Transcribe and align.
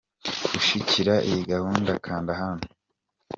Gushyigikira 0.51 1.13
iyi 1.27 1.41
Gahunda 1.51 1.91
kanda 2.05 2.31
hano 2.41 2.63
www. 2.67 2.73